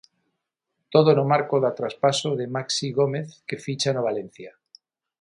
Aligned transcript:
Todo 0.93 1.09
no 1.17 1.25
marco 1.33 1.55
da 1.63 1.75
traspaso 1.79 2.29
de 2.39 2.45
Maxi 2.55 2.87
Gómez, 2.99 3.27
que 3.47 3.61
ficha 3.65 3.91
no 3.93 4.05
Valencia. 4.09 4.51